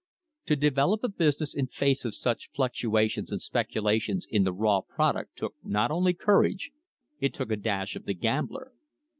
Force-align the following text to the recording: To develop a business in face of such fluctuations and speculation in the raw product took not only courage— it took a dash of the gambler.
To 0.47 0.55
develop 0.55 1.03
a 1.03 1.09
business 1.09 1.53
in 1.53 1.67
face 1.67 2.05
of 2.05 2.15
such 2.15 2.49
fluctuations 2.55 3.31
and 3.31 3.39
speculation 3.39 4.21
in 4.31 4.43
the 4.45 4.51
raw 4.51 4.81
product 4.81 5.35
took 5.37 5.53
not 5.63 5.91
only 5.91 6.15
courage— 6.15 6.71
it 7.19 7.35
took 7.35 7.51
a 7.51 7.55
dash 7.55 7.95
of 7.95 8.05
the 8.05 8.15
gambler. 8.15 8.73